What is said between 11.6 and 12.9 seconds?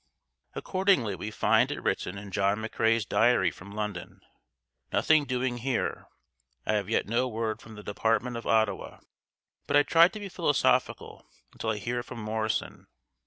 I hear from Morrison.